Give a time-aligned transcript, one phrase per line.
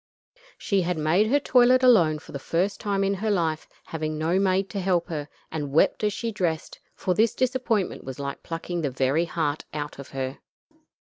[0.57, 4.39] She had made her toilet alone for the first time in her life, having no
[4.39, 8.81] maid to help her, and wept as she dressed, for this disappointment was like plucking
[8.81, 10.39] the very heart out of her.